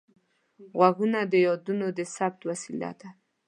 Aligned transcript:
غوږونه 0.77 1.19
د 1.31 1.33
یادونو 1.45 1.87
د 1.97 1.99
ثبت 2.15 2.41
وسیله 2.49 2.91
ده 2.99 3.09